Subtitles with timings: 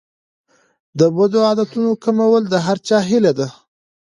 [0.99, 3.47] د بدو عادتونو کمول د هر چا هیله ده.